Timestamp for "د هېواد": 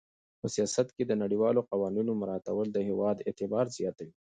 2.71-3.17